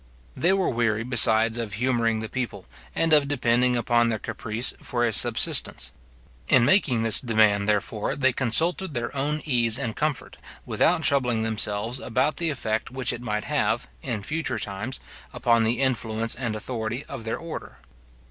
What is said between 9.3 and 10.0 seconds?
ease and